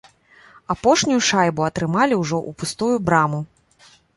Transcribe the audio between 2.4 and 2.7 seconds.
ў